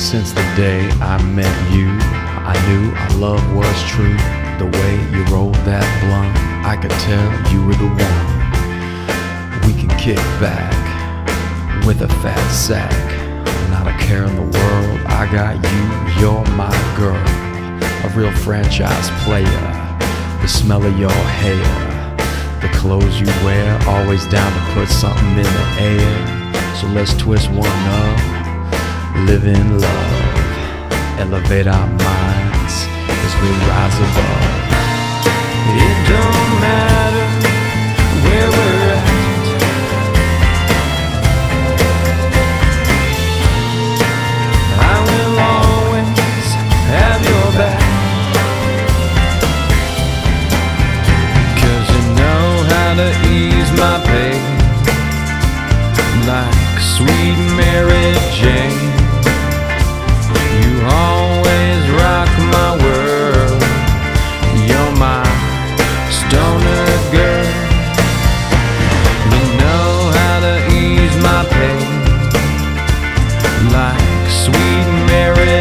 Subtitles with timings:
[0.00, 4.16] Since the day I met you, I knew our love was true.
[4.58, 6.34] The way you rolled that blunt,
[6.66, 9.68] I could tell you were the one.
[9.68, 10.72] We can kick back
[11.86, 12.90] with a fat sack.
[13.70, 15.84] Not a care in the world, I got you,
[16.18, 17.22] you're my girl.
[18.02, 19.62] A real franchise player,
[20.40, 22.16] the smell of your hair,
[22.62, 26.74] the clothes you wear, always down to put something in the air.
[26.74, 28.39] So let's twist one up.
[29.26, 31.20] Live in love.
[31.20, 34.60] Elevate our minds as we rise above.
[35.76, 37.26] It don't matter
[38.24, 39.06] where we're at.
[44.80, 46.48] I will always
[46.90, 47.82] have your back.
[51.60, 54.42] Cause you know how to ease my pain.
[56.26, 59.09] Like sweet Mary Jane.
[60.92, 63.62] Always rock my world.
[64.68, 65.24] You're my
[66.18, 67.50] stoner girl.
[69.32, 71.88] You know how to ease my pain.
[73.72, 75.59] Like sweet Mary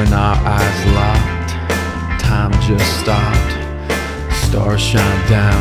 [0.00, 1.52] When our eyes locked,
[2.24, 3.52] time just stopped.
[4.48, 5.60] Stars shine down,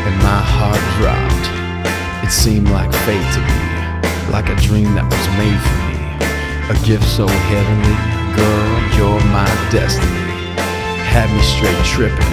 [0.00, 2.24] and my heart dropped.
[2.24, 3.60] It seemed like fate to me,
[4.32, 6.00] like a dream that was made for me.
[6.72, 7.96] A gift so heavenly,
[8.32, 10.08] girl, you're my destiny.
[11.12, 12.32] Had me straight tripping,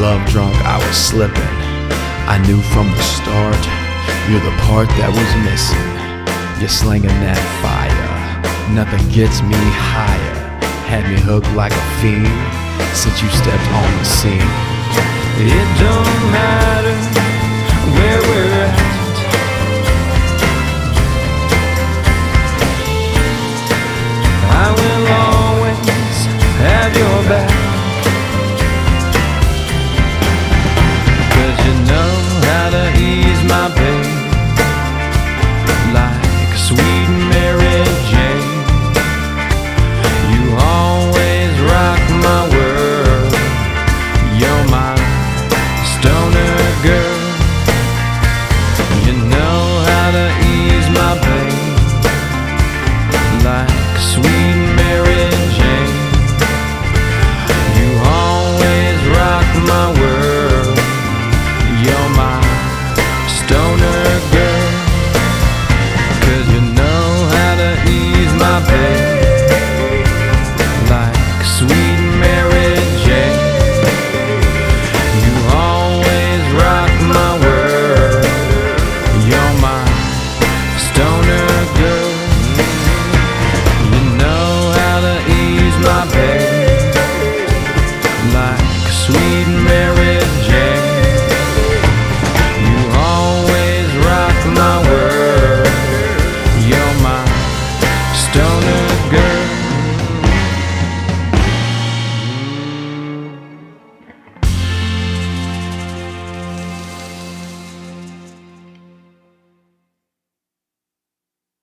[0.00, 1.52] love drunk, I was slipping.
[2.32, 3.60] I knew from the start,
[4.32, 5.84] you're the part that was missing.
[6.56, 10.45] You're slinging that fire, nothing gets me higher.
[10.86, 12.26] Had me hooked like a fiend
[12.94, 14.50] since you stepped on the scene.
[15.38, 16.96] It don't matter
[17.96, 18.78] where we're at.
[24.48, 26.18] I will always
[26.62, 27.50] have your back.
[31.34, 32.12] Cause you know
[32.46, 34.06] how to ease my pain
[35.92, 37.25] like sweet